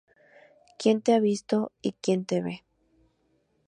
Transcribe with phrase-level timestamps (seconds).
[0.79, 2.63] Quién te ha visto y quién te ve